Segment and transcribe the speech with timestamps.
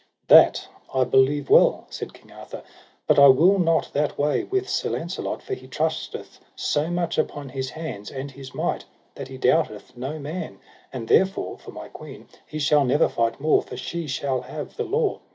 [0.29, 2.63] That I believe well, said King Arthur,
[3.05, 7.49] but I will not that way with Sir Launcelot, for he trusteth so much upon
[7.49, 8.83] his hands and his might
[9.13, 10.57] that he doubteth no man;
[10.91, 14.85] and therefore for my queen he shall never fight more, for she shall have the
[14.85, 15.19] law.